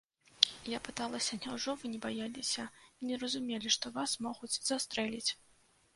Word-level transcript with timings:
Я 0.75 0.79
пыталася, 0.87 1.37
няўжо 1.43 1.75
вы 1.83 1.91
не 1.93 1.99
баяліся, 2.07 2.65
не 3.11 3.19
разумелі, 3.25 3.67
што 3.77 3.95
вас 3.99 4.11
могуць 4.29 4.53
застрэліць? 4.69 5.31